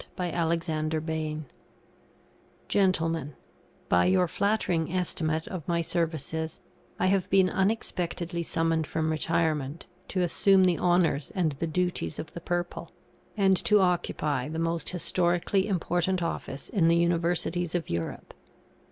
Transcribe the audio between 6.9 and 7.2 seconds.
I